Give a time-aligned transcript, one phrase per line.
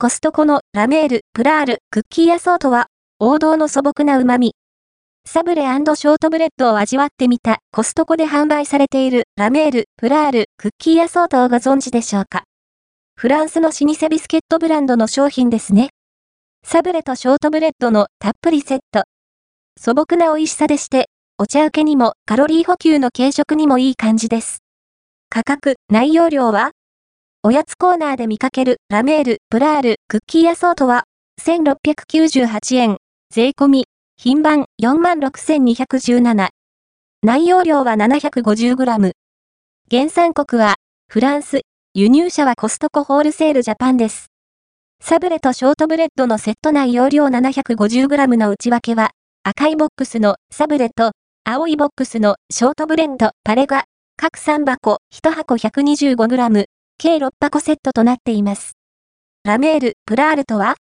[0.00, 2.86] コストコのラメール、プラール、クッキーアソートは、
[3.18, 4.54] 王道の素朴な旨味。
[5.26, 12.44] サブレショートブレッドを味わってみたコストコで販売されているラメール、プラール、クッキーアソートをご存知でしょうか？
[13.16, 15.88] フランスの老舗ビスケットブランドの商品ですね。
[16.64, 19.02] サブレとショートブレッドのたっぷりセット。
[19.80, 21.08] 素朴な美味しさでして、
[21.38, 24.58] お茶受けにもカロリー補給の軽食にもいい感じです。
[25.28, 26.70] 価格、内容量は
[27.48, 31.04] おやつコーナーで見かけるラメール、プラール、クッキーアソートは
[31.40, 32.98] 1698円、
[33.32, 33.86] 税込み、
[34.18, 36.48] 品番46,217。
[37.22, 39.12] 内容量は 750g。
[39.90, 40.74] 原産国は
[41.10, 41.62] フランス、
[41.94, 44.26] 輸入者はコストコホールセールジャパンです。
[45.02, 49.12] サブレとショートブレッドのセット内容量 750g の内訳は、
[49.42, 51.12] 赤いボックスのサブレと、
[51.44, 53.84] 青いボックスのショートブレンド、パレが、
[54.18, 56.66] 各3箱、1箱 125g、
[56.98, 58.72] 計6箱セットとなっています。
[59.44, 60.74] ラメール、プラールとは？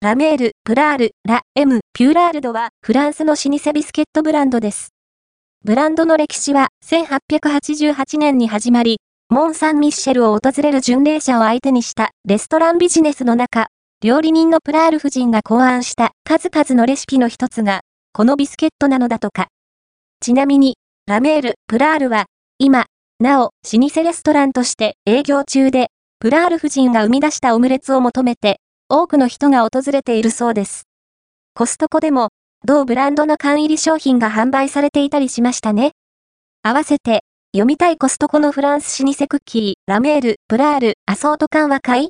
[0.00, 4.90] ラメール、プラール、ラ、エム、ピューラールドはフランスの老舗ビスケットブランドです。
[5.64, 13.66] ブランドの歴史は1888年に始まり、モン・サン・ミッシェルを訪れる巡礼者を相手にしたレストランビジネスの中、
[14.02, 17.80] 料理人のプラール夫人が考案した数々のレシピの一つが、
[18.12, 19.48] このビスケットなのだとか。
[20.20, 22.24] ちなみに、ラメール、プラールは、
[22.58, 22.86] 今、
[23.20, 25.88] なお、老舗レストランとして営業中で、
[26.20, 30.84] プラール夫人が生み出したオムレツを求めて、多くの人が訪れているそうです。
[31.54, 32.30] コストコでも、
[32.64, 35.92] 同ブランドの缶入り商品が販売されていたりしましたね。
[36.62, 42.08] 合わせて、読みたいコストコのフランス老舗クッキー、ラメール、プラール、アソート缶は買い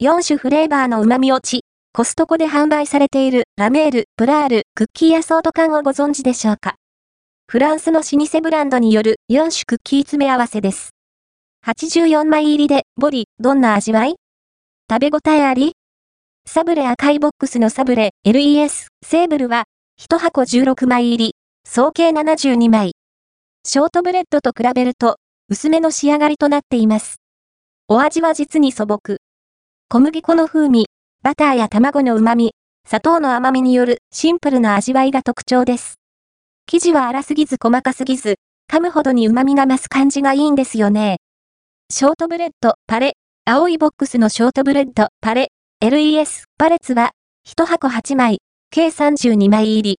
[0.00, 6.76] ?4 種フレーバーの旨味落ち、コストコで販売されているラメール、プラール、クッキーアソート缶をご存知でしょうか
[7.50, 10.90] フランスの老舗ブランドによる4種クッキー詰め合わせです。
[11.66, 14.16] 84枚入りで、ボリ、どんな味わい？
[14.90, 15.72] 食べ応えあり？
[16.46, 19.64] サブレ赤いボックスのサブレ、LES、セーブルは、
[19.98, 21.34] 1箱16枚入り、
[21.66, 22.92] 総計72枚。
[23.64, 25.16] ショートブレッドと比べると、
[25.48, 27.16] 薄めの仕上がりとなっています。
[27.88, 29.16] お味は実に素朴。
[29.88, 30.84] 小麦粉の風味、
[31.22, 32.50] バターや卵の旨味、
[32.86, 35.97] 砂糖の甘みによるシンプルな味わいが特徴です。
[36.70, 38.34] 生地は粗すぎず細かすぎず、
[38.70, 41.16] 噛むほどに旨味が増す感じがいいんですよね。
[41.90, 43.14] ショートブレッド、パレ、
[43.46, 45.48] 青いボックスのショートブレッド、パレ、
[45.82, 47.12] LES、パレツは、
[47.48, 49.96] 1箱8枚、計32枚入り。